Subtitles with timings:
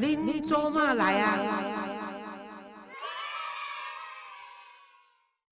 [0.00, 1.36] 恁做嘛来啊？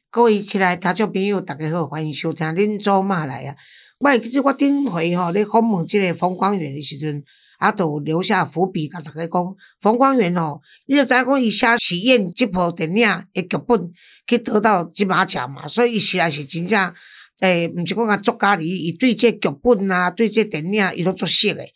[0.08, 3.56] 各位亲爱听众朋友，大家好，欢迎收听恁做嘛来啊！
[3.98, 7.24] 我其实我顶回吼咧访问即个冯光远的时阵，
[7.58, 13.90] 啊，都有留下伏笔，甲大家讲冯光远吼，你就知影讲伊写《喜宴》即部电影的剧本
[14.28, 16.94] 去得到金马奖嘛，所以伊实在是真正
[17.40, 21.66] 诶，毋是讲啊作家而已，伊对这剧本啊，对这电影伊拢作熟的。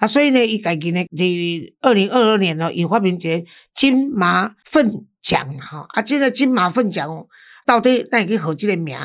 [0.00, 3.44] 啊，所以呢，伊家己呢，伫二零二二年咯，伊发明一个
[3.76, 7.08] 金马粪奖吼，啊，即个金马粪奖
[7.66, 8.96] 到底哪会去号即个名？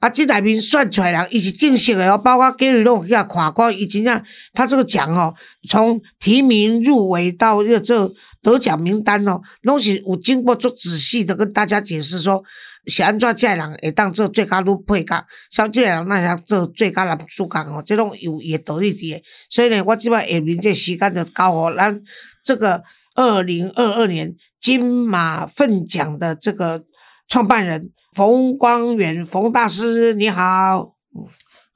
[0.00, 4.22] 啊，即内面选出来人，伊是正式的哦，包括今日拢有去啊看过，伊真正
[4.52, 5.32] 他这个奖哦，
[5.68, 12.42] 从提名入围到这这得奖名单哦，拢是有经过做仔细的跟大家解释说。
[12.90, 19.22] 是安怎即个人会当做最佳女配角，像即个人那样做最佳男主角吼，这拢有伊诶道理伫诶。
[19.48, 22.02] 所以呢，我即摆下面这时间就交互咱
[22.44, 22.82] 这个
[23.14, 26.84] 二零二二年金马奋奖的这个
[27.28, 30.96] 创办人冯光远冯大师，你好。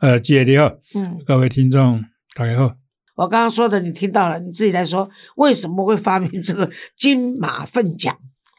[0.00, 2.04] 呃，姐你好，嗯，各位听众
[2.34, 2.74] 大家好。
[3.14, 8.16] 我刚刚说的你听到了，你自己来说，为什么会发明这个金马奋奖？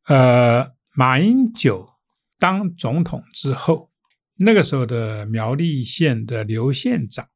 [0.07, 1.94] 呃，马英九。
[2.37, 3.91] 当总统之后，
[4.35, 7.29] 那个时候的苗栗县的刘县长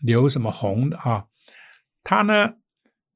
[0.00, 1.26] 刘什么红的啊，
[2.04, 2.54] 他呢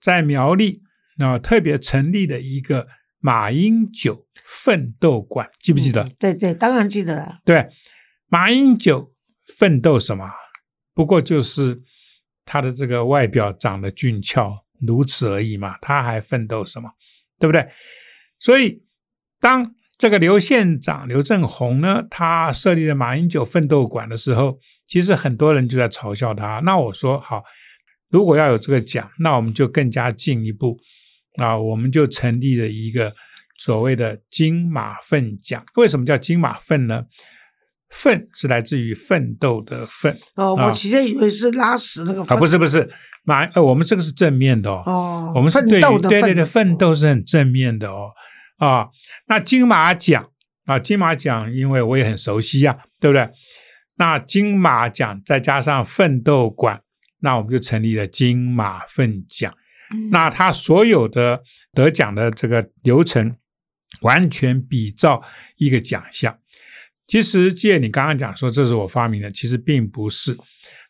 [0.00, 0.82] 在苗栗
[1.18, 2.88] 啊特别成立了一个
[3.20, 6.04] 马英九奋斗馆，记不记得？
[6.18, 7.38] 对对，当然记得了。
[7.44, 7.68] 对，
[8.26, 9.14] 马英九
[9.56, 10.28] 奋斗什么？
[10.92, 11.80] 不过就是
[12.44, 15.78] 他的这个外表长得俊俏，如此而已嘛。
[15.78, 16.90] 他还奋斗什么？
[17.38, 17.64] 对不对？
[18.40, 18.82] 所以
[19.38, 19.74] 当。
[19.96, 26.60] 这个刘县长刘正宏呢，他设立了马英九奋斗馆的时候，其实很多人就在嘲笑他。
[26.64, 27.42] 那我说好，
[28.10, 30.76] 如果要有这个奖，那我们就更加进一步
[31.36, 33.14] 啊，我们就成立了一个
[33.58, 35.64] 所谓的金马奋奖。
[35.76, 37.04] 为什么叫金马奋呢？
[37.90, 40.18] 奋是来自于奋斗的奋。
[40.34, 42.22] 哦，我其实以为是拉屎那个。
[42.24, 42.90] 啊，不是不是，
[43.22, 44.82] 马呃，我们这个是正面的哦。
[44.84, 48.10] 哦，我们是对对对的奋斗是很正面的哦。
[48.64, 48.88] 啊，
[49.28, 50.30] 那金马奖
[50.64, 53.28] 啊，金马奖，因为我也很熟悉啊，对不对？
[53.96, 56.80] 那金马奖再加上奋斗馆，
[57.20, 59.54] 那我们就成立了金马奋奖。
[60.10, 61.42] 那他所有的
[61.72, 63.36] 得奖的这个流程，
[64.00, 65.22] 完全比照
[65.58, 66.38] 一个奖项。
[67.06, 70.36] 其实，借你刚刚讲说这是我发明的，其实并不是。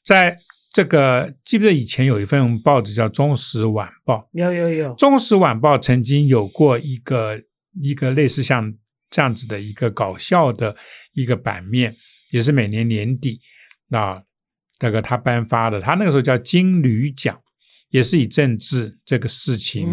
[0.05, 0.39] 在
[0.73, 4.19] 这个记不记得以前有一份报纸叫《中时晚报》？
[4.33, 7.43] 有有有，《中时晚报》曾经有过一个。
[7.81, 8.75] 一个类似像
[9.11, 10.77] 这样子的一个搞笑的
[11.13, 11.95] 一个版面，
[12.31, 13.41] 也是每年年底
[13.89, 14.23] 那
[14.81, 17.41] 那个他颁发的，他那个时候叫金驴奖，
[17.91, 19.89] 也是以政治这个事情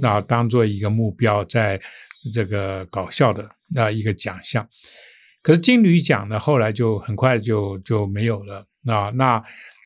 [0.00, 1.80] 那当做一个目标，在
[2.32, 4.66] 这个搞笑的那一个奖项。
[5.42, 9.10] 可是金驴奖呢，后来就很快就就没有了啊。
[9.10, 9.42] 那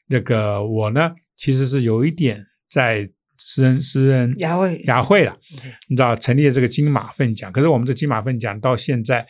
[0.07, 3.11] 那个我呢，其实是有一点在。
[3.49, 5.37] 诗人，诗人雅慧，雅慧了，
[5.89, 9.25] 你知道成立了这个金马粪奖，可是我们的金马粪奖到现在，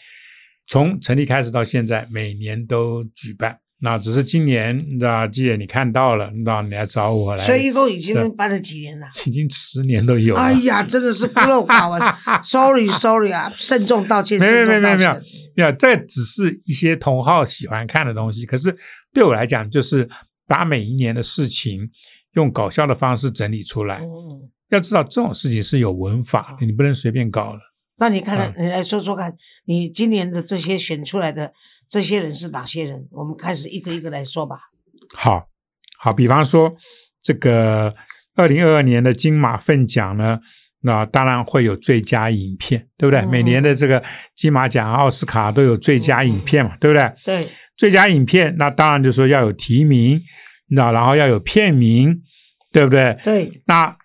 [0.66, 10.41] 从成立开始到现在，每年都举办，那只是今年，你知道，季姐你看到了，你知道你来找我来，所以一共已经办了几年了，已经十年都有了。
[10.41, 12.00] 哎呀，真的是孤陋寡闻，
[12.43, 15.12] Sorry，Sorry 啊，慎重道歉，没有没有没有没有，
[15.56, 18.75] 没有，这只是一些同好喜欢看的东西，可是
[19.12, 20.09] 对我来讲，就是
[20.47, 21.91] 把每一年的事情。
[22.36, 24.00] 用搞笑的方式整理出来，
[24.69, 27.60] 要知道这种事情是有文法，你不能随便搞了。
[27.98, 31.54] 那你看看，你来说说看，你今年的这些选出来的
[31.88, 33.08] 这些人是哪些人？
[33.10, 34.58] 我们开始一个一个来说吧。
[35.16, 35.48] 好，
[35.98, 36.76] 好，比方说
[37.22, 37.94] 这个
[38.34, 40.38] 二零二二年的金马奋奖呢，
[40.80, 43.24] 那当然会有最佳影片，对不对？
[43.24, 44.03] 每年的这个
[44.34, 47.10] 金马奖、奥斯卡都有最佳影片嘛，对不对？
[47.24, 47.48] 对，
[47.78, 50.21] 最佳影片，那当然就是说要有提名。
[50.68, 52.22] 那然后要有片名，
[52.72, 53.18] 对不对？
[53.22, 53.63] 对。
[53.66, 53.97] 那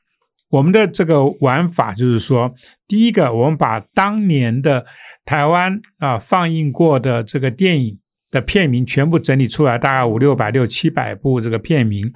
[0.50, 2.54] 我们的这个玩法就是说，
[2.88, 4.86] 第一个，我们把当年的
[5.24, 8.00] 台湾啊放映过的这个电影
[8.31, 12.12] 的片名全部整理出来，大概五六百、六七百部这个片名，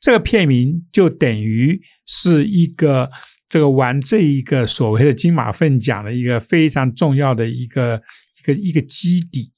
[0.00, 3.10] 这个片名就等于是一个
[3.48, 8.00] 这个玩这一个所谓的金马粪奖的一个非常重要的一个
[8.40, 9.50] 一个一个基底。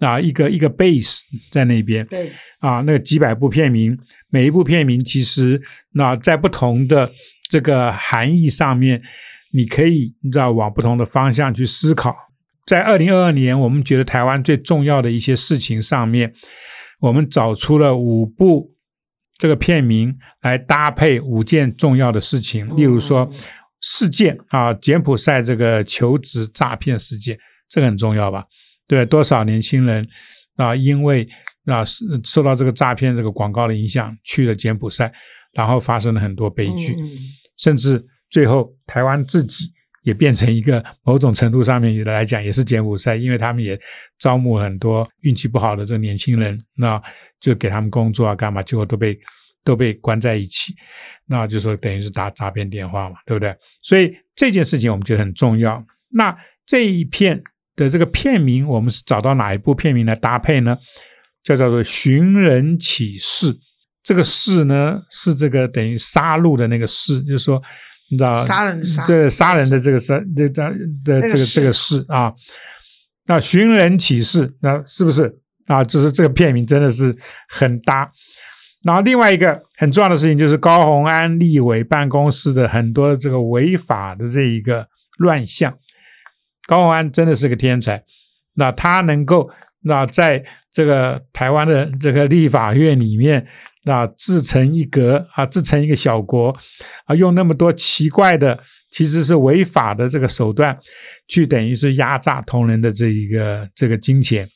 [0.00, 1.20] 啊，一个一个 base
[1.50, 3.98] 在那边，对啊，那几百部片名，
[4.28, 5.60] 每一部片名其实
[5.92, 7.10] 那在不同的
[7.48, 9.02] 这个含义上面，
[9.52, 12.14] 你可以你知道往不同的方向去思考。
[12.66, 16.34] 在二零二二年，我们觉得台湾最重要的一些事情上面，
[17.00, 18.74] 我们找出了五部
[19.38, 22.66] 这个片名来搭配五件重要的事情。
[22.76, 23.30] 例如说，
[23.80, 27.38] 事件啊，柬埔寨这个求职诈骗事件，
[27.68, 28.44] 这个很重要吧？
[28.86, 30.06] 对，多少年轻人
[30.56, 31.28] 啊，因为
[31.66, 31.84] 啊
[32.24, 35.12] 受到这个诈骗这个广告的影响，去了柬埔寨，
[35.52, 37.08] 然后发生了很多悲剧，嗯
[37.56, 39.72] 甚至最后台湾自己
[40.02, 43.78] 也变成一个某种程度上面来讲也是柬埔寨，因为他们也
[44.18, 47.02] 招募很多运气不好的这个年轻人，那
[47.40, 49.18] 就给他们工作啊干嘛，结果都被
[49.64, 50.74] 都被关在一起，
[51.26, 53.52] 那就说等于是打诈骗电话嘛，对不对？
[53.82, 55.84] 所以这件事情我们觉得很重要。
[56.10, 57.42] 那这一片
[57.76, 60.76] 的这个片名，我们是找到哪一部片名来搭配呢？
[61.44, 63.54] 就叫做《寻人启事》。
[64.02, 67.60] 这个“事”呢，是这个等于杀戮的那个“事”，就是说，
[68.10, 70.72] 你知道，杀人的杀这杀人的这个杀的的
[71.04, 72.32] 的这个这个“事”啊。
[73.26, 75.32] 那寻人启事，那是不是
[75.66, 75.82] 啊？
[75.82, 77.16] 就是这个片名真的是
[77.48, 78.08] 很搭。
[78.84, 84.86] 然后另外一个很重要的事情就是高鸿安立委办公室的很多这个违法的这一个
[85.18, 85.76] 乱象。
[86.66, 88.02] 高鸿安真的是个天才，
[88.54, 89.50] 那他能够
[89.82, 93.46] 那在这个台湾的这个立法院里面，
[93.84, 96.54] 那自成一格啊，自成一个小国
[97.04, 98.60] 啊，用那么多奇怪的
[98.90, 100.76] 其实是违法的这个手段，
[101.28, 104.48] 去等于是压榨同仁的这一个这个金钱。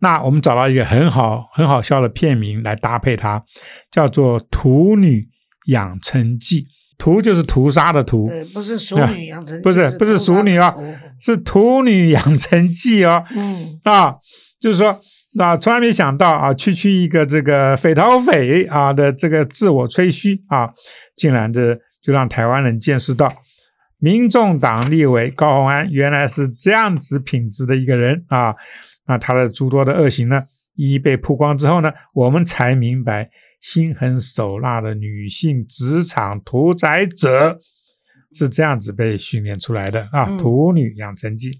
[0.00, 3.42] 那我们找到一个很好很好笑的片名来搭配它，
[3.90, 5.28] 叫做《土女
[5.66, 6.62] 养成记》。
[6.96, 10.74] 屠就是屠杀的屠，对，不是熟女养成记， 不是不是熟女啊
[11.20, 13.24] 是《屠女养成记》哦。
[13.34, 14.14] 嗯，啊，
[14.60, 15.00] 就是说，
[15.32, 20.70] 那从来没想到啊，区区一个这个匪逃匪啊的这个自我吹嘘啊，
[21.16, 23.32] 竟然的就让台湾人见识到，
[23.98, 28.54] 民众党立委高鸿安原来是这样子品质的一个人啊。
[29.06, 30.42] 那他的诸多的恶行呢，
[30.76, 33.28] 一一被曝光之后呢，我们才明白，
[33.64, 37.58] 心狠手辣的女性职场屠宰者
[38.34, 41.50] 是这样子被训练出来的啊，嗯屠女养成记。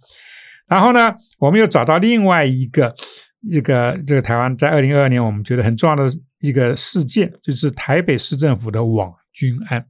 [0.66, 2.94] 然后呢，我们又找到另外一个
[3.40, 6.06] 一个这个台湾在二零二二年我们觉得很重要的
[6.40, 9.86] 一个事件，就是台北市政府的网军案。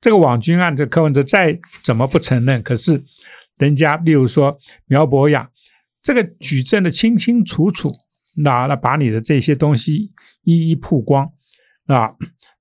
[0.00, 3.04] 这个网军案，这柯文哲再怎么不承认，可是
[3.58, 5.50] 人家例如说苗博雅，
[6.02, 7.92] 这个举证的清清楚楚，
[8.42, 10.10] 那那把你的这些东西
[10.42, 11.30] 一一曝光
[11.86, 12.10] 啊，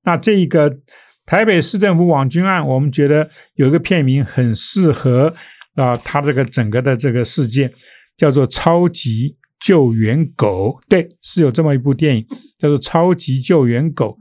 [0.03, 0.79] 那这一个
[1.25, 5.33] 台北市政府网军案，我们觉得有一个片名很适合
[5.75, 7.71] 啊，它这个整个的这个事件
[8.17, 12.25] 叫做《超级救援狗》，对，是有这么一部电影
[12.59, 14.17] 叫做《超级救援狗》。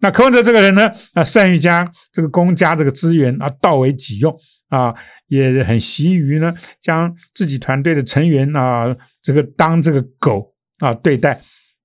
[0.00, 4.34] 那柯文哲这个人呢，啊，善于将这个公家这个资源啊盗为己用
[4.68, 4.94] 啊，
[5.28, 10.49] 也很习于呢将自己团队的成员啊这个当这个狗
[10.80, 11.40] 啊对待，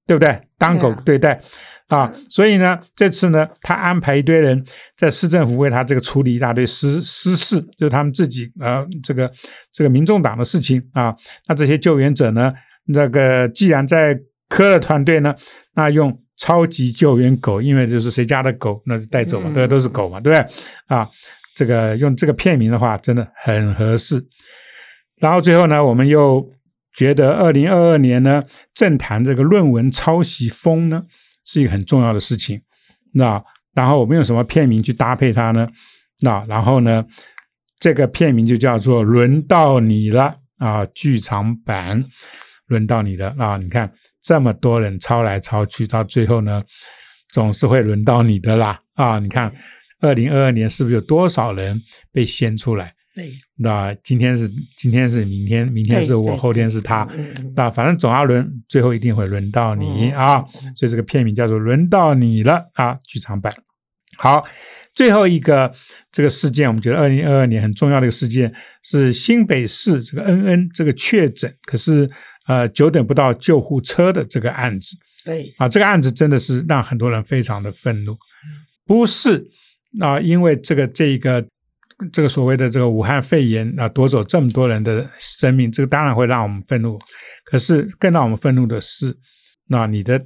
[0.08, 0.42] 对不对？
[0.58, 1.40] 当狗对待
[1.88, 4.66] 啊，所以呢，这次呢，他安排一堆人
[4.98, 9.32] 在市政府为他这个处理一大堆私私事，就是他们自己呃这个
[9.72, 11.16] 这个民众党的事情啊。
[11.48, 12.52] 那这些救援者呢，
[12.88, 14.20] 那个既然在
[14.50, 15.36] 科的团队呢，
[15.76, 19.68] 那用超级救援狗，因为就是谁家的狗，那就带走嘛，嗯对？
[19.68, 20.56] 都是狗嘛，对不对？
[20.88, 21.08] 啊，
[21.56, 24.26] 这个用这个片名的话，真的很合适。
[25.18, 26.46] 然后最后呢，我们又
[26.96, 28.42] 觉得二零二二年呢，
[28.74, 31.04] 政坛这个论文抄袭风呢，
[31.44, 32.62] 是一个很重要的事情。
[33.14, 35.68] 那然后我们用什么片名去搭配它呢？
[36.22, 37.06] 那然后呢，
[37.80, 42.02] 这个片名就叫做“轮到你了”啊，剧场版
[42.68, 43.58] “轮到你了”啊！
[43.58, 43.92] 你看
[44.24, 46.62] 这么多人抄来抄去，到最后呢，
[47.28, 49.20] 总是会轮到你的啦啊！
[49.20, 49.54] 你看
[50.00, 51.82] 二零二二年是不是有多少人
[52.14, 52.94] 被掀出来？
[53.16, 54.46] 对，那今天是
[54.76, 57.08] 今天是明天，明天是我，后天是他。
[57.56, 60.46] 那反正总要轮，最后一定会轮到你嗯啊！
[60.76, 62.54] 所以这个片名叫做《轮到你了》
[62.84, 63.56] 啊，剧场版。
[64.18, 64.44] 好，
[64.94, 65.74] 最后一个
[66.12, 68.54] 这个事件，我们觉得二零二二年很重要的一个事件
[68.84, 72.10] 是新北市这个恩恩这个确诊，可是
[72.48, 74.98] 呃久等不到救护车的这个案子。
[75.24, 78.18] 对，啊，这个案子真的是让很多人非常的愤怒，
[78.86, 79.48] 不是
[80.02, 81.48] 啊，因为这个这个
[82.12, 87.00] 这个所谓的这个武汉肺炎啊夺走这么多人的生命，这个当然会让我们愤怒。
[87.46, 89.16] 可是更让我们愤怒的是，
[89.68, 90.22] 那你的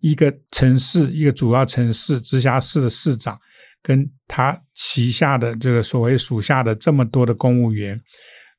[0.00, 3.38] 一个城市一个主要城市直辖市的市长，
[3.82, 8.00] 跟他旗下的这个所谓属下的这么多的公务员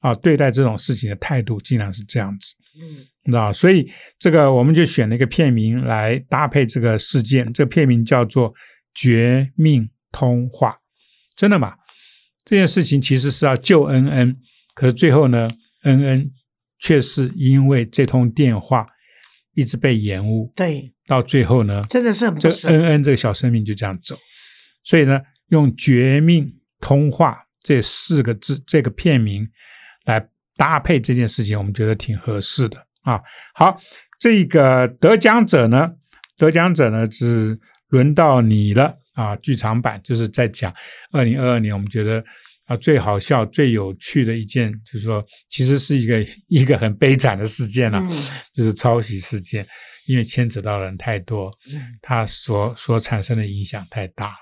[0.01, 2.55] 啊，对待这种事情的态度竟然是这样子。
[2.79, 3.87] 嗯那所以
[4.17, 8.51] 这个我们就选了一个片名来搭配这个事件，这个片名叫做
[8.95, 10.69] 《绝命通话》。
[11.35, 11.75] 真的吗？
[12.51, 14.35] 这件事情其实是要救恩恩，
[14.75, 15.49] 可是最后呢，
[15.83, 16.29] 恩恩
[16.79, 18.85] 却是因为这通电话
[19.53, 22.67] 一直被延误，对，到最后呢，真的是很这不舍。
[22.67, 24.17] 个恩恩这个小生命就这样走。
[24.83, 29.47] 所以呢，用绝命通话这四个字这个片名
[30.03, 30.27] 来
[30.57, 33.21] 搭配这件事情，我们觉得挺合适的啊。
[33.53, 33.79] 好，
[34.19, 35.91] 这个得奖者呢，
[36.37, 39.35] 得奖者呢是轮到你了啊。
[39.37, 40.73] 剧场版就是在讲
[41.11, 42.23] 二零二二年，我们觉得
[42.65, 49.67] 啊最好笑、最有趣的一件，就是说其实是一个一个很悲惨的事件了，嗯就是抄袭事件，
[50.07, 54.33] 因为牵扯到的人太多，嗯它所所产生的影响太大。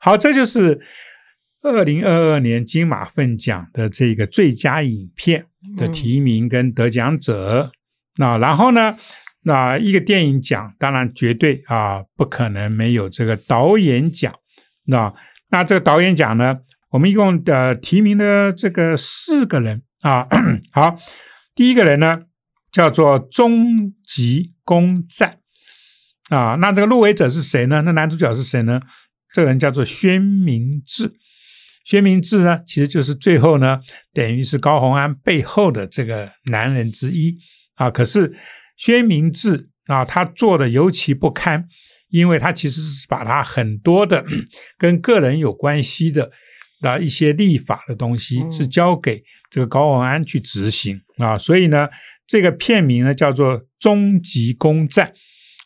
[0.00, 0.80] 好，这就是
[1.62, 5.44] 二零二二年金马奋奖的这个最佳影片
[5.76, 7.70] 的提名跟得奖者。
[8.16, 8.96] 那然后呢，
[9.42, 14.32] 那一个电影奖，当然绝对啊不可能没有这个导演奖。
[14.84, 15.12] 那
[15.50, 16.58] 那这个导演奖呢，
[16.90, 20.28] 我们一共的提名的这个四个人啊，
[20.72, 20.96] 好，
[21.54, 22.22] 第一个人呢
[22.70, 25.38] 叫做终极攻战
[26.28, 27.82] 啊，那这个入围者是谁呢？
[27.82, 28.80] 那男主角是谁呢？
[29.32, 31.12] 这个人叫做宣明志。
[31.84, 33.80] 宣明志呢，其实就是最后呢，
[34.12, 37.36] 等于是高洪安背后的这个男人之一
[37.74, 37.90] 啊。
[37.90, 38.32] 可是
[38.80, 41.68] 宣明志啊，他做的尤其不堪，
[42.08, 44.24] 因为他其实是把他很多的
[44.78, 46.30] 跟个人有关系的
[46.80, 51.36] 啊一些立法的东西嗯是交给这个高文安去执行啊。
[51.36, 51.86] 所以呢，
[52.26, 55.06] 这个片名呢叫做《终极攻占》，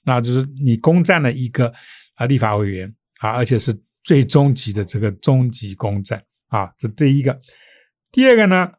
[0.07, 1.73] 那就是你攻占了一个
[2.17, 7.41] 啊立法委员啊，而且是最终极的这个终极攻占啊，这第一个。
[8.11, 8.73] 第二个呢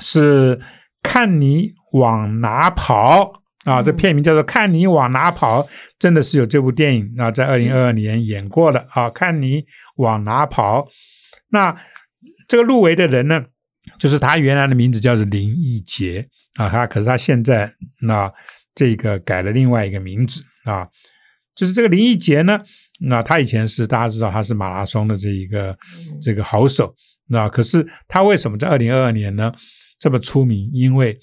[0.00, 0.60] 是
[1.04, 5.62] 看你往哪跑啊，这嗯片名叫做《看你往哪跑》，
[5.98, 9.64] 真的是有这部电影啊，在二零二二年演过的啊，看你
[9.96, 10.88] 往哪跑。
[11.50, 11.76] 那
[12.48, 13.44] 这个入围的人呢，
[13.98, 18.32] 就是他原来的名字叫做林奕杰啊，他可是他现在那
[18.74, 20.86] 这个改了另外一个名字啊，
[21.56, 22.58] 就是这个林奕杰呢，
[23.00, 26.94] 那他以前是大家知道他是马拉松的这一个嗯这个好手，
[27.28, 29.52] 那可是他为什么在二零二二年呢
[29.98, 30.70] 这么出名？
[30.72, 31.18] 因为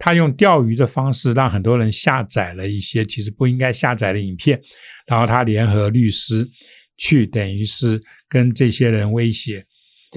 [0.00, 4.58] 他用钓鱼的方式让很多人下载了一些其实不应该下载的影片，
[5.06, 6.48] 然后他联合律师
[6.96, 9.64] 去等于是跟这些人威胁，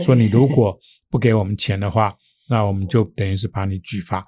[0.05, 0.79] 说你如果
[1.11, 2.15] 不给我们钱的话，
[2.49, 4.25] 那我们就等于是把你举发。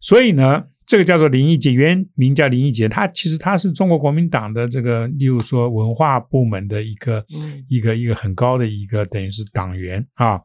[0.00, 10.40] 所以呢，这个叫做林义杰，原名叫林义杰，他其实他是中国国民党的这个，例如说文化部门的一个、嗯一个一个很高的一个等于是党员啊。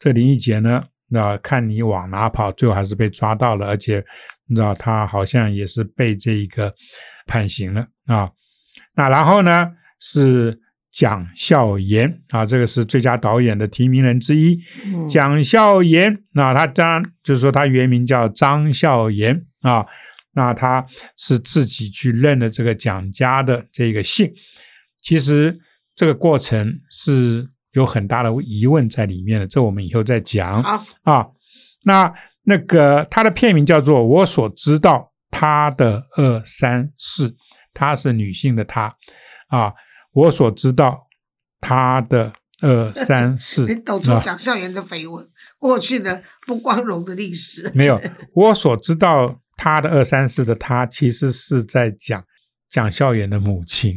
[0.00, 4.04] 这林义杰呢，那看你往哪跑，最后还是被抓到了，而且
[4.46, 6.74] 你知道他好像也是被这一个
[7.26, 8.30] 判刑了啊。
[8.94, 9.70] 那然后呢
[10.00, 10.58] 是
[10.90, 14.58] 蒋孝严啊，这个是最佳导演的提名人之一。
[14.84, 19.84] 嗯蒋孝严，那他当然就是说他原名叫张孝严啊，
[20.32, 20.84] 那他
[21.16, 24.32] 是自己去认了这个蒋家的这个姓。
[25.02, 25.58] 其实
[25.94, 31.26] 这个过程是有很大的疑问在里面的，这我们以后再讲好，啊。
[31.84, 37.30] 那那个他的片名叫做《我所知道他的二三事》，
[37.74, 38.92] 她是女性的她
[39.48, 39.72] 啊，
[40.12, 41.06] 我所知道
[41.60, 45.28] 她的二三事 你抖出啊蒋孝严的绯闻，
[45.58, 47.70] 过去的不光荣的历史。
[47.74, 48.00] 没有，
[48.34, 52.24] 我所知道他的二三四的他，其实是在讲
[52.70, 53.96] 蒋孝严的母亲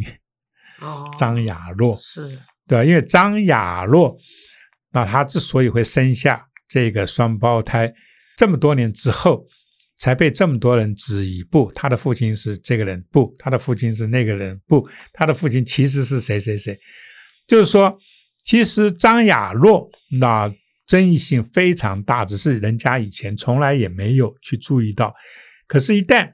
[0.81, 2.38] 哦，张雅若，是
[2.69, 2.85] 对吧？
[2.85, 4.15] 因为张雅若，
[4.93, 7.91] 那她之所以会生下这个双胞胎，
[8.38, 9.45] 这么多年之后，
[9.97, 16.79] 才被这么多人质疑，不，他的父亲是这个人，不，他的父亲是那个人，不，他的父亲其实是谁谁谁，
[17.47, 17.97] 就是说，
[18.43, 20.49] 其实张雅若那
[20.88, 25.13] 争议性非常大，只是人家以前从来也没有去注意到。
[25.67, 26.31] 可是，一旦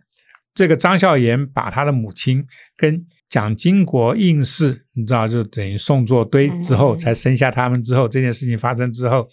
[0.53, 2.45] 这个张孝严把他的母亲
[2.77, 3.03] 跟
[3.35, 9.27] 蒋经国应试，你知道，就等于宋作堆之后，嗯才生下他们之后，这件事情发生之后，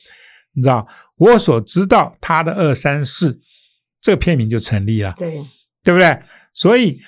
[0.55, 0.85] 你知道，
[1.19, 3.39] 我所知道他的二三四，
[4.01, 5.15] 这个片名就成立了。
[5.17, 5.41] 对，
[5.85, 6.19] 对不对？
[6.53, 6.99] 所以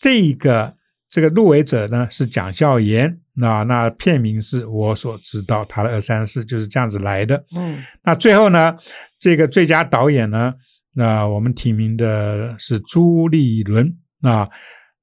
[0.00, 0.72] 这个
[1.08, 7.44] 这个入围者呢是蒋孝严，那那片名是我所知道他的二三四就是这样子来的。
[7.56, 8.76] 嗯那最后呢，
[9.18, 10.54] 这个最佳导演呢，
[10.94, 14.48] 那我们提名的是朱立伦啊，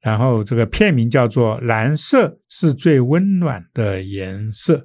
[0.07, 4.81] 然后这个片名叫做《蓝色是最温暖的颜色》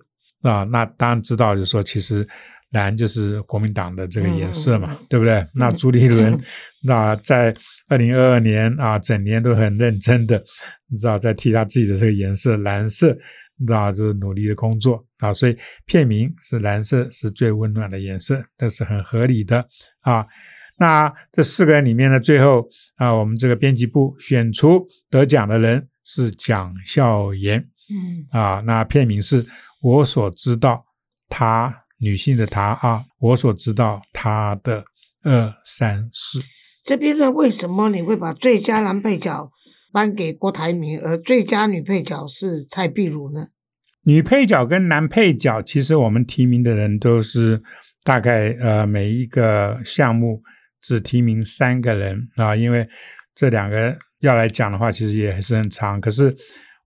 [0.51, 2.27] 啊，那当然知道，就是说其实
[2.71, 5.47] 蓝就是国民党的这个颜色嘛，对不对？
[5.55, 6.37] 那朱立伦
[6.83, 7.55] 那在
[7.89, 10.43] 二零二二年啊，整年都很认真的，
[10.91, 13.17] 你知道在替他自己的这个颜色蓝色。
[13.59, 19.65] 你知道，就是努力的工作啊，所以片名是蓝色是最温暖的颜色，这是很合理的
[20.01, 20.27] 啊。
[20.83, 29.47] 那这四个人里面呢，最后啊，我们这个编辑部选出得奖的人是蒋孝严嗯啊，那片名是
[29.81, 30.85] 我所知道
[31.29, 34.85] 他女性的她啊，我所知道她的
[35.23, 36.41] 二三四。
[36.83, 39.53] 这边呢，为什么你会把最佳男配角
[39.93, 43.47] 颁给郭台铭，而最佳女配角是蔡碧如呢？
[44.05, 47.63] 女配角跟男配角，其实我们提名的人都是
[48.03, 50.43] 大概呃每一个项目
[50.83, 52.87] 只提名三个人啊，因为
[53.35, 56.01] 这两个要来讲的话，其实也还是很长。
[56.01, 56.35] 可是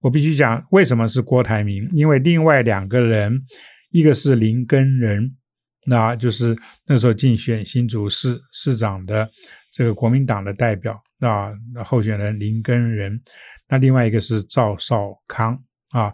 [0.00, 1.88] 我必须讲，为什么是郭台铭？
[1.92, 3.42] 因为另外两个人，
[3.90, 5.34] 一个是林根仁，
[5.86, 9.28] 那就是那时候竞选新竹市市长的
[9.72, 11.50] 这个国民党的代表啊
[11.84, 13.20] 候选人林根仁，
[13.68, 15.58] 那另外一个是赵少康
[15.90, 16.12] 啊。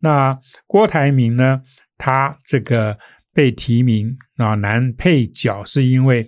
[0.00, 1.60] 那郭台铭呢？
[2.00, 2.96] 他这个
[3.34, 6.24] 被提名啊，男配角是因为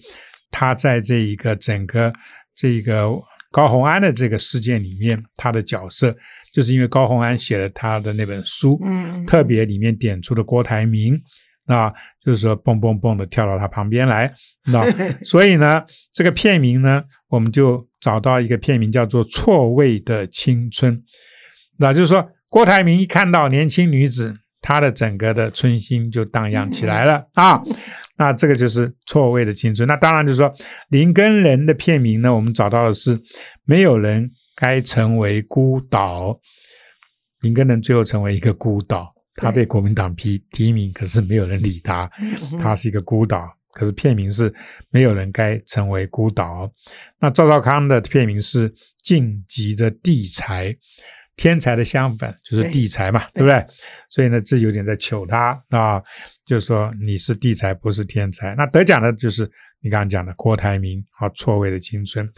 [0.51, 2.13] 他在这一个整个
[2.55, 3.09] 这个
[3.51, 6.15] 高洪安的这个事件里面，他的角色
[6.53, 11.21] 就是因为高洪安写了他的那本书，嗯，特别里面点出了郭台铭，
[11.67, 11.93] 啊，
[12.25, 14.33] 就是说蹦蹦蹦的跳到他旁边来，
[14.67, 14.85] 那
[15.25, 20.97] 所以呢，这个片名呢，我们就找到一个片名叫做《错位的青春》，
[21.79, 22.29] 那就是说。
[22.53, 27.63] 郭台铭一看到年轻女子，他的整个的春心就荡漾起来了啊！
[28.21, 29.89] 那这个就是错位的青春。
[29.89, 30.53] 那当然就是说，
[30.91, 33.19] 林根人的片名呢，我们找到的是
[33.65, 36.39] 没有人该成为孤岛。
[37.41, 42.11] 林根人最后成为一个孤岛，他被国民党批提名，可是没有人理他，
[42.61, 43.49] 他是一个孤岛。
[43.73, 44.53] 可是片名是
[44.91, 46.71] 没有人该成为孤岛。
[47.21, 48.71] 那赵少康的片名是
[49.03, 50.77] 晋级的地才。
[51.41, 53.67] 天才的相反就是地才嘛，对不对？
[54.11, 55.99] 所以呢，这有点在求他啊，
[56.45, 58.55] 就是说你是地才，不是天才。
[58.57, 62.29] 那得奖的就是你刚刚讲的郭台铭啊，《错位的青春》。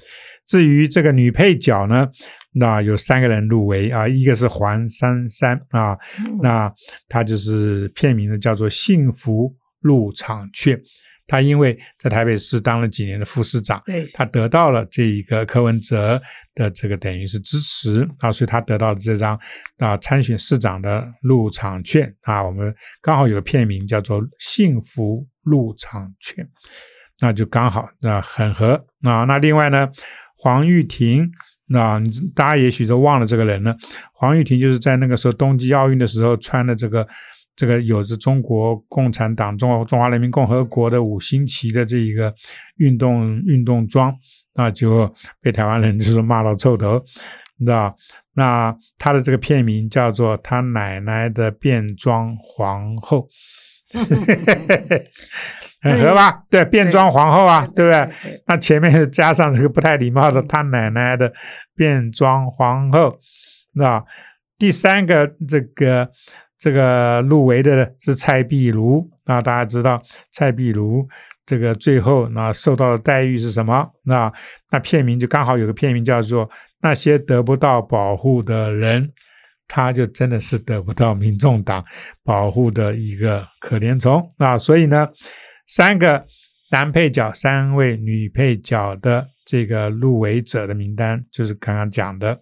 [0.46, 2.08] 至于这个女配角呢，
[2.52, 5.98] 那有三个人入围啊，一个是黄珊珊啊，
[6.40, 6.72] 那
[7.08, 10.78] 她就是片名呢叫做《幸福入场券》。
[11.26, 16.20] 他因为在台北市当了几年的副市长，对，他得到了这一个柯文哲
[16.54, 19.38] 的这个等于是支持啊，所以他得到了这张
[19.78, 22.42] 啊参选市长的入场券啊。
[22.42, 26.46] 我们刚好有个片名叫做“幸福入场券”，
[27.20, 29.24] 那就刚好那很合啊。
[29.24, 29.88] 那另外呢，
[30.36, 31.30] 黄玉婷，
[31.68, 32.02] 那
[32.34, 33.74] 大家也许都忘了这个人了。
[34.12, 37.06] 黄玉婷就是在那个时候冬季奥运的时候穿的这个。
[37.54, 42.32] 这个有着中国共产党、中华中华人民共和国的五星旗的这一个
[42.76, 44.14] 运动运动装，
[44.54, 46.98] 那就被台湾人就是骂到臭头，
[47.58, 47.94] 你知道？
[48.34, 53.28] 那他的这个片名叫做《他奶奶的变装皇后》，
[55.82, 56.44] 很合吧？
[56.48, 58.40] 对，变装皇后啊，对不对？
[58.46, 61.30] 那前面加上这个不太礼貌的“他奶奶的
[61.76, 63.18] 变装皇后”，
[63.76, 64.02] 那
[64.58, 66.10] 第三个这个。
[66.62, 71.04] 这个入围的是蔡碧如啊，大家知道蔡碧如
[71.44, 73.90] 这个最后那受到的待遇是什么？
[74.04, 74.32] 那
[74.70, 76.48] 那片名就刚好有个片名叫做
[76.80, 79.08] 《那些得不到保护的人》，
[79.66, 81.84] 他就真的是得不到民众党
[82.22, 84.56] 保护的一个可怜虫啊！
[84.56, 85.08] 所以呢，
[85.66, 86.24] 三个
[86.70, 89.26] 男配角、三位女配角的。
[89.44, 92.38] 这个入围者的名单就是刚刚讲的，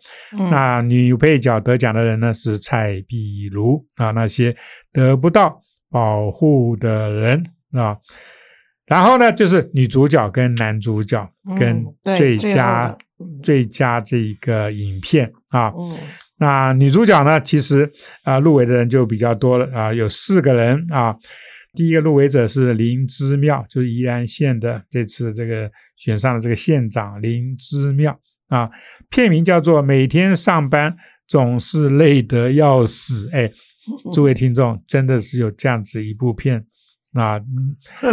[0.51, 4.55] 那女配角得奖的人呢是蔡碧如啊，那些
[4.93, 5.61] 得不到
[5.91, 7.97] 保护的人啊，
[8.87, 12.97] 然后呢就是女主角跟男主角跟最佳
[13.43, 15.73] 最佳这个影片啊，
[16.39, 17.91] 那女主角呢其实
[18.25, 21.17] 啊入围的人就比较多了啊，有四个人啊。
[21.73, 28.69] 第一个入围者是林之妙，就是宜兰县的这次这个选上的这个县长林之妙啊，
[29.09, 30.97] 片名叫做《每天上班
[31.29, 33.29] 总是累得要死》。
[33.33, 33.49] 哎，
[34.13, 36.67] 诸位听众，真的是有这样子一部片
[37.13, 37.41] 啊，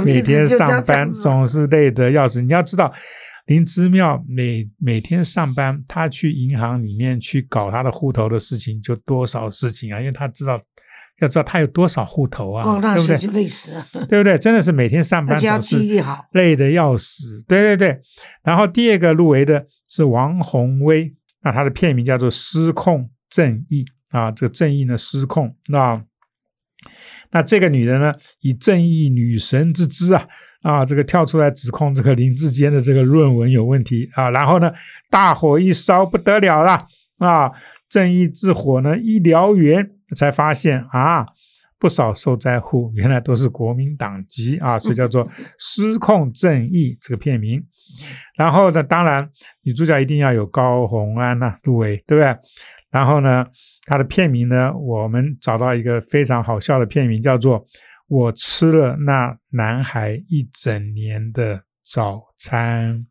[0.06, 2.44] 每天 上班总是累得要死。
[2.44, 2.94] 你要知道，
[3.48, 10.56] 林之妙每每天上班，他去银行里面去搞他的户头的事情，就多少事情啊，因为他知道。
[11.20, 13.18] 要知道他有多少户头啊，对不对？
[13.18, 14.38] 就累死了， 对不对？
[14.38, 15.78] 真的是每天上班都是
[16.34, 18.00] 累的要死，对对对。
[18.44, 21.12] 然后第二个入围的是王宏威，
[21.44, 23.84] 那他的片名叫做《失控正义》
[24.18, 25.56] 啊，这个正义呢失控。
[25.70, 26.00] 那
[27.32, 30.28] 那这个女人呢，以正义女神之姿啊
[30.62, 34.72] 啊，这个跳出来指控这个林志坚的这个论文有问题啊，然后呢，
[35.10, 37.52] 大火一烧不得了了啊，
[37.90, 39.94] 正义之火呢一燎原。
[40.16, 41.26] 才发现啊，
[41.80, 47.64] 不少受灾户原来都是国民党籍啊，所以叫做 失控正义这个片名。
[48.36, 49.30] 然后呢，当然
[49.64, 52.36] 女主角一定要有高红安呐入围，对不对？
[52.90, 53.46] 然后呢，
[53.86, 57.62] 她的片名呢，我们找到一个非常好笑的片名，叫做
[58.08, 63.06] 《我吃了那男孩一整年的早餐。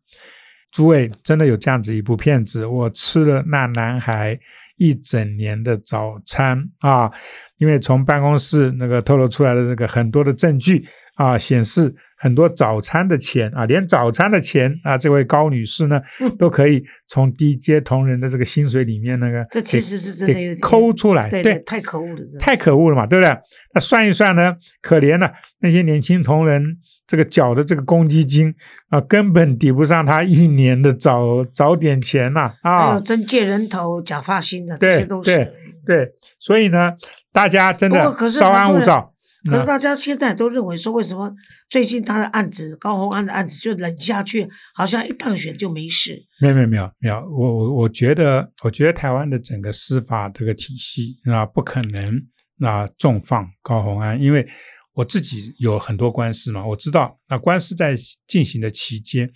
[0.71, 4.37] 诸位，真的有这样子一部片子，我吃了那男孩
[4.77, 7.11] 一整年的早餐啊！
[7.57, 10.85] 因为从办公室那个透露出来的那个很多的证据
[11.15, 11.93] 啊，显示。
[12.17, 16.01] 很多早餐的钱啊，连早餐的钱啊，这位高女士呢，
[16.39, 23.31] 都可以从低阶同仁的这个薪水里面那个，这其实是真的有点抠出来，对，太可恶了，太可恶了嘛，对不对？
[23.73, 28.53] 那算一算呢，可怜了那些年轻同仁，这个缴的这个公积金
[28.89, 32.87] 啊，根本抵不上他一年的早早点钱呐啊！
[32.87, 35.53] 还有真借人头、假发薪的这些东西，对
[35.85, 36.93] 对，所以呢，
[37.31, 39.13] 大家真的稍安勿躁。
[39.49, 41.33] 可是大家现在都认为说，为什么
[41.69, 46.21] 最近他的案子高洪安的案子就冷下去，好像一当选就没事？
[46.41, 52.21] 没有没有没有没有，我我我觉得，我觉得台湾的整个司法这个体系啊，不可能
[52.57, 54.47] 那重放高洪安，因为
[54.93, 57.95] 我自己有很多官司嘛，我知道那官司在
[58.27, 59.31] 进行的期间，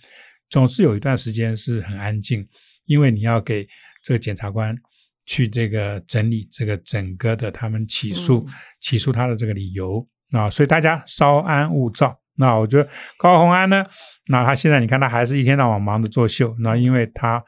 [0.50, 2.46] 总是有一段时间是很安静，
[2.86, 3.66] 因为你要给
[4.02, 4.76] 这个检察官。
[5.24, 8.46] 去这个整理这个整个的他们起诉
[8.80, 12.18] 起诉他的这个理由啊，所以大家稍安勿躁。
[12.36, 13.84] 那我觉得高洪安呢，
[14.28, 17.42] 那他现在你看他还是一天到晚忙着作秀，那因为他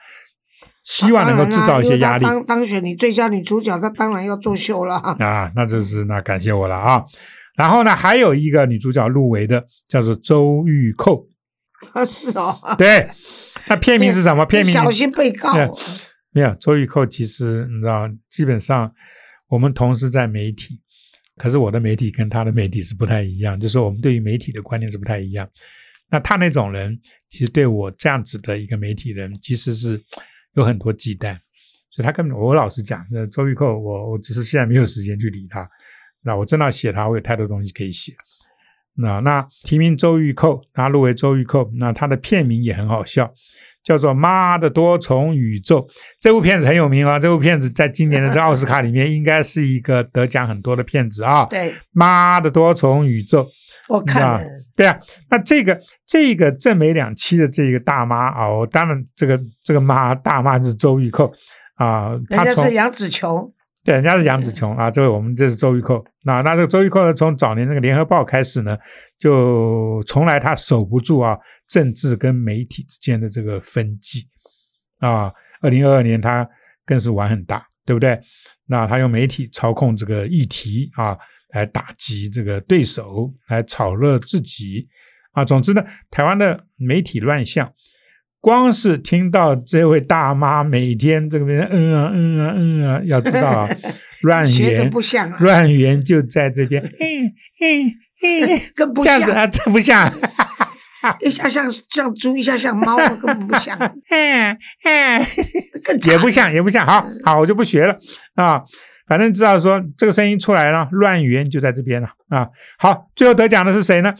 [0.85, 2.25] 希望能够制造一些压力。
[2.25, 5.51] 当当选你最佳女主角，他当然要作秀了啊。
[5.57, 7.03] 那就是那感谢我了啊。
[7.57, 11.27] 然后呢，还有一个女主角入围的叫做周玉蔻
[11.95, 13.09] 啊，是哦，对，
[13.69, 14.45] 那片名是什么？
[14.47, 15.55] 片名小心被告。
[16.35, 18.93] 没有周玉蔻，其实你知道，基本上
[19.47, 20.81] 我们同时在媒体，
[21.37, 25.49] 可是我的媒体跟他的媒体是不太一样，就是我们对于媒体的观念是不太一样。
[26.11, 30.03] 那他那种人，其实对我这样子的一个媒体人，其实是
[30.55, 31.39] 有很多忌惮，
[31.93, 35.71] 所以他根本我老实讲，那周玉蔻，我我只是现在没有时间去理他。
[36.23, 38.13] 那我真的要写他，我有太多东西可以写。
[38.97, 43.33] 那那提名周玉蔻，他入围周玉蔻，那他的片名也很好笑。
[43.85, 45.81] 叫做《妈的多重宇宙》
[46.21, 47.19] 这部片子很有名啊！
[47.19, 51.45] 这部片子在今年的这 奥斯卡里面应该是一个得奖很多的片子啊。
[51.51, 53.45] 对，《妈的多重宇宙》，
[53.89, 54.41] 我看了。
[54.75, 54.99] 对啊，
[55.31, 61.31] 那这个这个正美两期的这个大妈啊，我当然这个这个妈大妈就是周玉蔻
[61.77, 63.53] 啊，人家是杨紫琼。
[63.85, 66.03] 对，人家是杨紫琼啊，这位我们这是周玉蔻。
[66.25, 68.77] 那那这个周玉蔻呢，从早年那个《联合报》开始呢，
[69.19, 71.37] 就从来他守不住啊。
[71.69, 74.29] 政治跟媒体之间的这个分际
[74.99, 76.49] 啊，二零二二年他
[76.87, 78.19] 更是玩很大，对不对？
[78.67, 81.17] 那他用媒体操控这个议题啊，
[81.53, 84.89] 来打击这个对手，来炒热自己
[85.33, 85.45] 啊。
[85.45, 87.71] 总之呢，台湾的媒体乱象，
[88.41, 93.69] 光是听到这位大妈每天这个边嗯啊嗯啊嗯啊，要知道啊，
[94.23, 94.91] 乱源
[95.41, 100.13] 乱源就在这边，嗯嗯嗯， 更不像这样子啊，这不像。
[101.21, 103.79] 一下像像猪，一下像猫，根本不像。
[106.07, 106.87] 也不像，也不像。
[106.87, 107.97] 好好，我就不学了
[108.35, 108.63] 啊。
[109.07, 112.49] 反正知道说这个声音出来了，乱源就在这边了啊。
[112.79, 114.15] 好，最后得奖的是谁呢？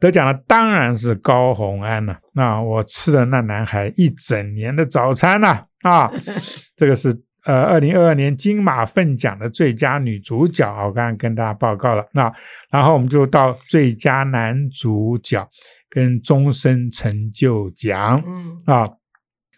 [0.00, 2.18] 得奖的当然是高洪安了。
[2.34, 6.10] 那我吃了那男孩一整年的早餐了啊。
[6.76, 12.06] 这个是呃，二零二二年金马奋奖的最佳女主角，我刚刚跟大家报告了。
[12.12, 12.30] 那
[12.70, 15.48] 然后我们就到最佳男主角。
[15.88, 18.88] 跟终身成就奖，嗯啊，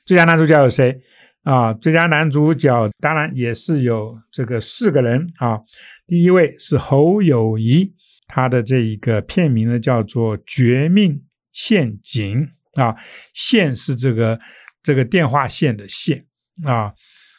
[0.04, 1.00] 最佳男主角有谁
[1.42, 1.72] 啊？
[1.74, 5.60] 最佳男主角当然也是有这个四个人啊。
[6.06, 7.94] 第一位是侯友谊，
[8.26, 12.48] 他的这一个片名呢叫做《绝命陷阱》
[12.82, 12.96] 啊，
[13.34, 14.38] 线是这个
[14.82, 16.26] 这个电话线的线
[16.64, 16.92] 啊，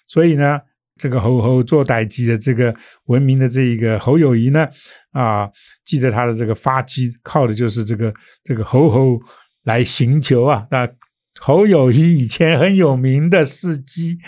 [0.08, 0.60] 所以呢。
[1.02, 2.72] 这个侯侯做代机的这个
[3.06, 4.68] 闻名的这一个侯友谊呢，
[5.14, 5.50] 啊，
[5.84, 9.20] 记得他的这个发迹靠的就是这个这个侯侯
[9.64, 10.68] 来行求啊。
[10.70, 10.88] 那
[11.40, 14.20] 侯友谊以前很有名的事迹，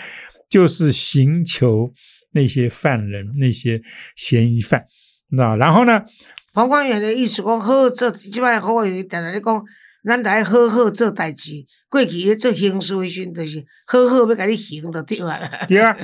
[0.50, 1.92] 就是行求
[2.32, 3.80] 那些犯人、那些
[4.16, 4.84] 嫌疑犯。
[5.28, 6.02] 那然后呢，
[6.54, 9.64] 黄光远的意思讲，好做，即摆侯友谊常常咧讲，
[10.04, 11.64] 咱来好好做代志。
[11.88, 15.38] 过去咧做刑事的时阵，就是好好要甲你行就对啊。
[15.68, 15.96] 对啊。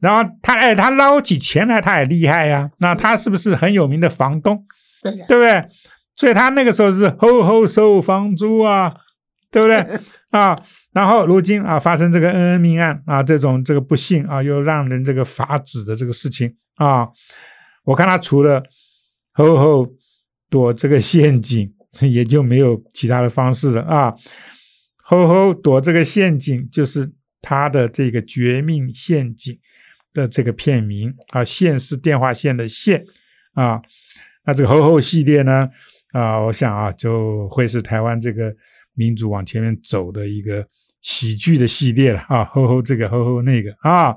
[0.00, 2.70] 然后他哎，他捞起钱来，他也厉害呀。
[2.78, 4.64] 那他是不是很有名的房东？
[5.02, 5.68] 对不对？
[6.16, 8.92] 所以他那个时候是吼吼收房租啊，
[9.50, 9.76] 对不对
[10.30, 10.60] 啊？
[10.92, 17.08] 然后如今啊，发生这个恩恩命案啊，这种这个不幸啊，又让人这个发指的这个事情啊，
[17.84, 18.62] 我看他除了
[19.32, 19.86] 吼吼
[20.50, 24.14] 躲这个陷阱， 也就没有其他的方式了啊。
[25.02, 29.58] 吼吼躲这个陷阱，就是他的这个绝命陷阱。
[30.12, 33.04] 的这个片名啊，线是电话线的线
[33.54, 33.80] 啊，
[34.44, 35.68] 那这个吼吼系列呢，
[36.12, 38.54] 啊，我想啊，就会是台湾这个
[38.94, 40.66] 民主往前面走的一个
[41.02, 44.16] 喜剧的系列了啊，吼吼这个，吼吼那个啊。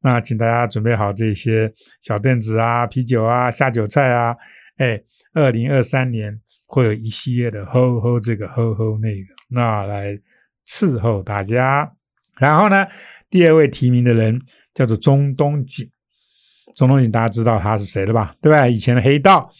[0.00, 4.32] 那请大家准备好这些小凳子啊、啤酒啊、下酒菜啊，
[4.76, 5.02] 哎，
[5.34, 10.16] 二零二三年会有一系列的吼吼这个吼吼那个，那来
[10.68, 11.92] 伺候大家。
[12.38, 12.86] 然后呢，
[13.28, 14.40] 第二位提名的人
[14.78, 15.90] 叫做中东锦，
[16.76, 18.32] 中东锦大家知道他是谁了吧？
[18.40, 18.68] 对吧？
[18.68, 19.50] 以前的黑道，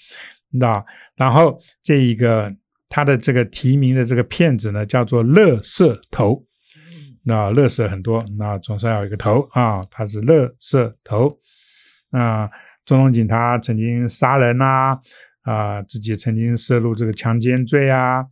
[0.52, 0.84] 那
[1.16, 2.54] 然后这一个
[2.88, 6.44] 他的这个提名的这个骗子呢，叫做乐色头。
[7.24, 9.84] 那乐色很多，那总算要一个头啊！
[9.90, 11.36] 他是乐色头。
[12.10, 12.48] 那
[12.86, 14.96] 中东锦他曾经杀人啊，
[15.42, 18.24] 啊，自己曾经涉入这个强奸罪啊，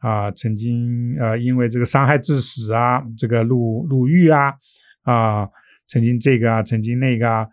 [0.00, 4.52] 啊，曾经呃因为这个伤害致死啊，这个入入狱啊，
[5.04, 5.48] 啊，
[5.88, 7.46] 曾经这个啊，曾经那个啊，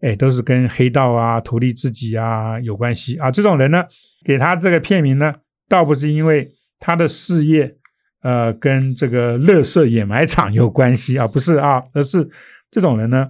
[0.00, 3.30] 哎，都是跟黑道啊、图利自己啊有关系啊。
[3.30, 3.84] 这种人呢，
[4.24, 5.34] 给他这个片名呢，
[5.68, 6.48] 倒不是因为
[6.78, 7.76] 他的事业。
[8.20, 11.24] 呃，跟这个乐色掩埋场有关系啊？
[11.24, 12.28] 不是啊，而是
[12.68, 13.28] 这种人呢，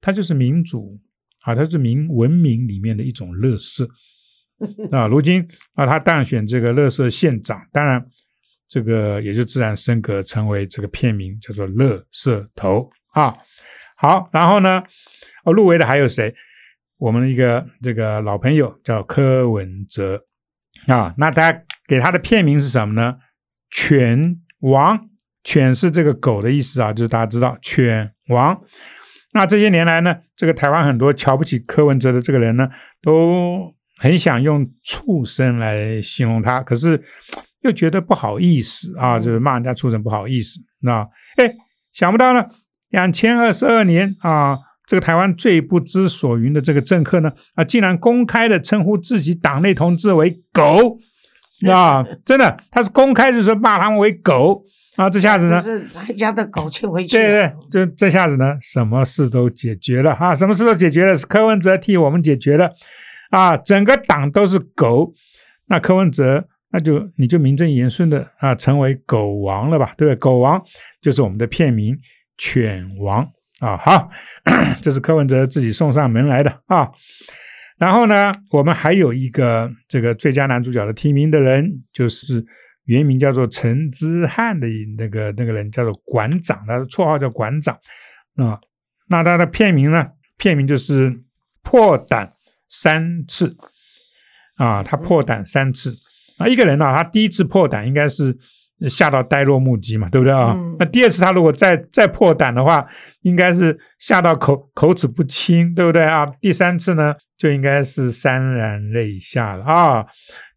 [0.00, 0.98] 他就是民主
[1.42, 3.88] 啊，他是民文明里面的一种乐色
[4.90, 5.06] 啊。
[5.06, 5.40] 如今
[5.74, 8.04] 啊，他当选这个乐色县长，当然
[8.68, 13.32] 这个也就自然升格成为这个片名，叫做乐色头啊。
[14.00, 14.84] 好，然后呢，
[15.44, 16.32] 哦，入围的还有谁？
[16.98, 20.22] 我们一个这个老朋友叫柯文哲
[20.86, 21.12] 啊。
[21.18, 23.16] 那大家给他的片名是什么呢？
[23.70, 25.08] 犬王，
[25.42, 28.62] 犬是这个狗的意思啊，就是大家知道犬王。
[29.32, 32.68] 那这些年来呢，这个台湾很多瞧不起柯文哲的这个人呢，
[33.02, 37.02] 都很想用畜生来形容他，可是
[37.62, 40.60] 又觉得不好意思啊，就是骂人家畜生不好意思。
[40.82, 41.00] 那
[41.36, 41.52] 哎，
[41.92, 42.48] 想不到呢，
[42.90, 50.98] 两千二十二年啊，这个台湾最不知所云的这个政客呢，啊，竟然公开的称呼自己党内同志为狗。
[51.68, 54.62] 啊，真的，他是公开就说骂他们为狗
[54.94, 55.10] 啊！
[55.10, 57.16] 这下子呢，是哪家的狗请回去？
[57.16, 60.32] 对对，就这下子呢，什么事都解决了啊！
[60.32, 62.70] 什么事都解决了，是柯文哲替我们解决了
[63.30, 63.56] 啊！
[63.56, 65.12] 整个党都是狗，
[65.66, 69.94] 那柯文哲那就你就名正言顺的啊，成为狗王了吧？
[69.98, 70.16] 对不对？
[70.16, 70.62] 狗王
[71.02, 71.98] 就是我们的片名，
[72.38, 73.28] 犬王
[73.60, 73.76] 啊！
[73.76, 74.08] 好，
[74.80, 76.88] 这是柯文哲自己送上门来的啊！
[77.76, 82.44] 然后呢，我们还有一个这个最佳男主角的提名的人，就是
[82.84, 87.76] 原名叫做陈之汉的那个那个人，叫做馆长，他的绰号叫馆长
[88.36, 88.58] 啊。
[89.08, 90.06] 那他的片名呢？
[90.36, 91.12] 片名就是
[91.62, 92.32] 破胆
[92.68, 93.56] 三次
[94.56, 95.96] 啊，他破胆三次
[96.38, 96.46] 啊。
[96.46, 98.38] 一个人呢，他第一次破胆应该是。
[98.86, 100.54] 吓到呆若木鸡嘛，对不对啊？
[100.78, 102.86] 那第二次他如果再再破胆的话，
[103.22, 106.26] 应该是吓到口口齿不清，对不对啊？
[106.40, 110.04] 第三次呢，就应该是潸然泪下了啊！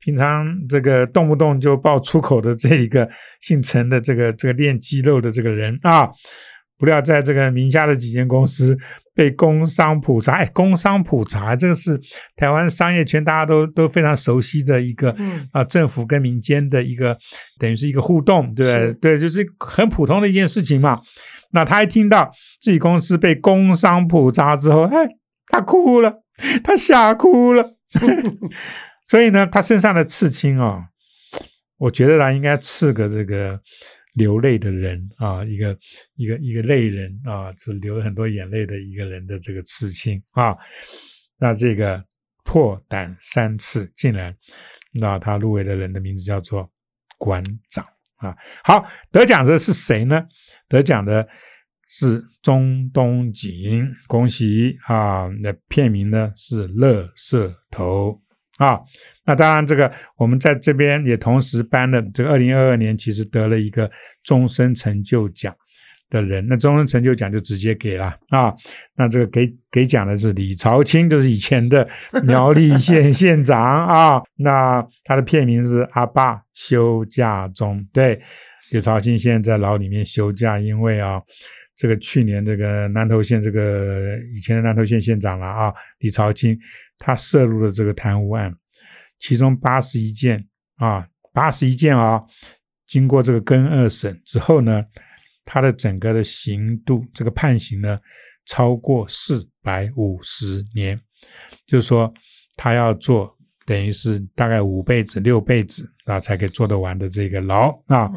[0.04, 6.10] 平常这个动不动就爆粗口的这一个姓陈的这个这个练肌肉的这个人啊，
[6.78, 8.78] 不料在这个名下的几间公司。
[9.22, 11.96] 被工商普查，哎，工商普查这个是
[12.36, 15.16] 台湾商业圈大家都都非常熟悉的一个，
[15.52, 17.16] 啊，政府跟民间的一个，
[17.60, 19.20] 等于是一个互动，对对？
[19.20, 21.00] 就是很普通的一件事情嘛。
[21.52, 25.08] 那他一听到自己公司被工商普查之后，哎，
[25.50, 26.24] 他哭了，
[26.64, 27.76] 他吓哭了。
[29.08, 30.86] 所以呢，他身上的刺青啊，
[31.78, 33.60] 我觉得他应该刺个这个。
[34.13, 35.78] 流泪的人啊，一个
[36.15, 40.58] 一个一个泪人啊，就流了很多眼泪的一个人的这个刺青啊。
[41.38, 42.04] 那这个
[42.43, 44.36] 破胆三次，竟然
[44.91, 46.69] 那他入围的人的名字叫做
[47.17, 47.86] 馆长
[48.17, 48.36] 啊。
[48.63, 50.26] 好，得奖的是谁呢？
[50.67, 51.28] 得奖的
[51.88, 55.28] 是中东锦，恭喜啊！
[55.41, 58.12] 那片名呢是《乐色头》
[58.65, 58.80] 啊。
[59.24, 63.89] 那当然，这个我们在这边也同时颁了这个二零二二年，其实得了一个
[64.24, 65.56] 终身成就奖
[66.10, 68.52] 的人，那终身成就奖就直接给了啊。
[68.95, 71.88] 那这个给给奖的是李朝清，就是以前的
[72.24, 74.19] 苗栗县 县长啊。
[74.38, 78.19] 那他的片名是《阿爸休假中》，对，
[78.71, 81.21] 李朝清现在在牢里面休假，因为啊，
[81.76, 86.58] 这个去年这个南投县这个以前的南投县县长了啊，李朝清
[87.02, 88.56] 他涉入了这个贪污案。
[89.20, 92.24] 其中八十一件啊，八十一件啊，
[92.88, 94.84] 经过这个跟二审之后呢，
[95.46, 98.00] 他的整个的刑度，这个判刑呢，
[98.46, 101.00] 超过四百五十年，
[101.66, 102.12] 就是说
[102.56, 103.36] 他要做，
[103.66, 108.12] 等于是大概五辈子、六辈子啊，才可以做得完的这个牢啊。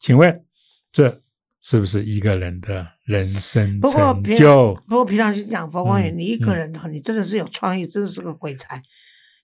[0.00, 0.44] 请问
[0.92, 1.22] 这
[1.60, 4.74] 是不是一个人的人生成就？
[4.88, 8.80] 不过平常心讲，佛光远，你一个人哈，你真的是有创意，真的是个鬼才。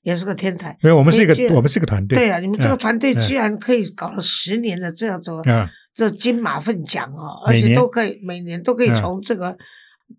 [0.03, 0.77] 也是个天才。
[0.83, 9.57] 因为我们是一个我们是个团队，对啊，你们这个嗯团队嗯居然可以搞了十年的这样子，嗯这金马奋奖哦，而且都可以每年都可以嗯从这个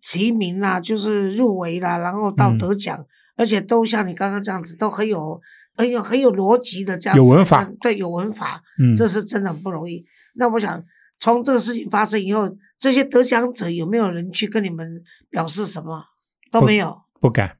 [0.01, 3.05] 提名啦，就是入围啦，然后到嗯得奖，
[3.37, 5.39] 而且都像你刚刚这样子，都很有
[5.77, 10.03] 很有很有逻辑的这样子，有文法，对，有文法，嗯，这是真的很不容易。
[10.33, 10.83] 那我想，
[11.19, 16.03] 从这个事情发生以后，这些得奖者有没有人去跟你们表示什么？
[16.51, 17.01] 都没有。
[17.19, 17.57] 不敢，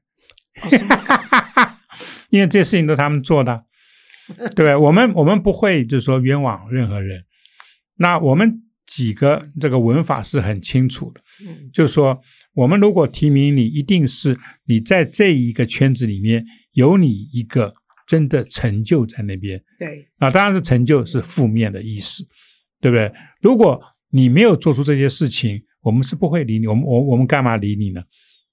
[0.62, 0.96] 哦是吗
[2.30, 3.64] 因为这些事情都他们做的，
[4.54, 4.74] 对？
[4.76, 7.24] 我们我们不会就是说冤枉任何人。
[7.96, 12.20] 那我们几个这个文法是很清楚的，嗯就是说，
[12.54, 17.74] 我们如果提名你，一定是你在这一个圈子里面有你一个
[18.06, 19.62] 真的成就在那边。
[19.78, 22.24] 对，啊，当然是成就是负面的意思，
[22.80, 23.12] 对不对？
[23.40, 28.02] 如果你没有做出这些事情，我们是不会理你，我们我我们干嘛理你呢？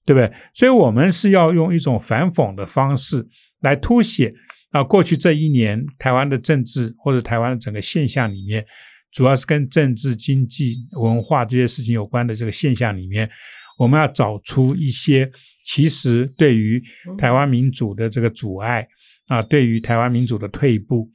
[0.04, 0.30] 对不对？
[0.52, 3.26] 所以我们是要用一种反讽的方式
[3.60, 4.32] 来凸显
[4.70, 8.64] 啊，过去这一年台湾的政治或者台湾的整个现象里面，
[9.12, 13.30] 主要是跟政治、经济、文化这些事情有关的这个现象里面，
[13.78, 15.30] 我们要找出一些
[15.64, 16.82] 其实对于
[17.16, 18.86] 台湾民主的这个阻碍
[19.28, 21.10] 啊，对于台湾民主的退步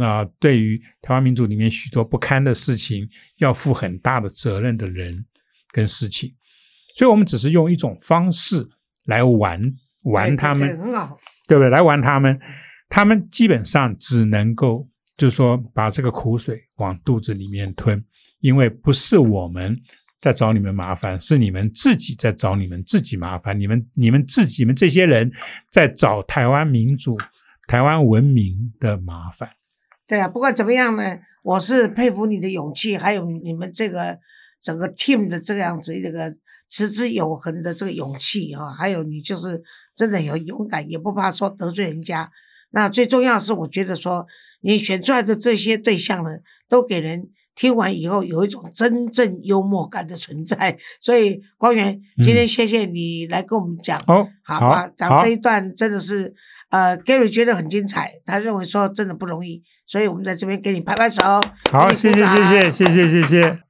[0.00, 3.08] 啊，对于台湾民主里面许多不堪的事情，
[3.38, 5.24] 要负很大的责任的人
[5.72, 6.34] 跟事情。
[6.96, 8.66] 所以我们只是用一种方式
[9.04, 9.60] 来玩
[10.02, 11.18] 玩他们对，很好。
[11.46, 11.70] 对不对？
[11.70, 12.38] 来玩他们，
[12.88, 18.02] 他们基本上只能够就是说把这个苦水往肚子里面吞，
[18.38, 19.76] 因为不是我们
[20.20, 25.28] 在找你们麻烦，是你们自己在找你们自己麻烦，你们你们自己你们这些人
[25.70, 27.18] 在找台湾民主、
[27.66, 29.50] 台湾文明的麻烦。
[30.10, 34.18] 对啊，不管怎么样呢，我是佩服你的勇气，还有你们这个
[34.60, 36.34] 整个 team 的这个样子一个
[36.68, 39.62] 持之有恒的这个勇气啊，还有你就是
[39.94, 42.28] 真的有勇敢，也不怕说得罪人家。
[42.70, 44.26] 那最重要的是，我觉得说
[44.62, 50.76] 你选出来的这些对象呢，都给人听完以后有一种真正幽默感的存在。
[51.00, 53.96] 所以光源，今天谢谢你来跟我们讲。
[54.08, 56.34] 哦，好吧，讲这，一段真的是，
[56.70, 61.22] 呃，Gary 觉得很精彩，他认为说真的不容易，所以我们在这边给你拍拍手，
[61.70, 63.69] 好，谢谢，谢谢，谢谢，谢谢。